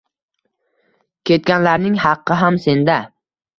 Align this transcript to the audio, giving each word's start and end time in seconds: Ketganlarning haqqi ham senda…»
Ketganlarning 1.31 2.01
haqqi 2.07 2.41
ham 2.43 2.61
senda…» 2.67 2.99